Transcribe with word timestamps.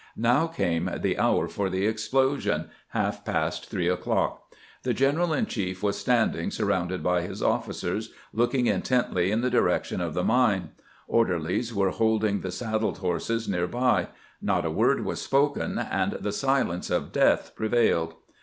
Now 0.17 0.47
came 0.47 0.89
the 0.99 1.19
hour 1.19 1.47
for 1.47 1.69
the 1.69 1.85
explosion— 1.85 2.69
half 2.87 3.23
past 3.23 3.69
three 3.69 3.87
o'clock. 3.87 4.51
The 4.81 4.95
general 4.95 5.31
in 5.31 5.45
chief 5.45 5.83
was 5.83 5.95
standing, 5.95 6.49
surrounded 6.49 7.03
by 7.03 7.21
his 7.21 7.43
officers, 7.43 8.11
looking 8.33 8.65
intently 8.65 9.29
in 9.29 9.41
the 9.41 9.51
direction 9.51 10.01
of 10.01 10.15
the 10.15 10.23
mine; 10.23 10.69
orderlies 11.07 11.71
were 11.71 11.91
holding 11.91 12.41
the 12.41 12.49
saddled 12.51 12.97
horses 12.97 13.47
near 13.47 13.67
by; 13.67 14.07
not 14.41 14.65
a 14.65 14.71
word 14.71 15.05
was 15.05 15.21
spoken, 15.21 15.77
and 15.77 16.13
the 16.13 16.31
silence 16.31 16.89
of 16.89 17.11
death 17.11 17.51
pre 17.55 17.67
vailed. 17.67 18.15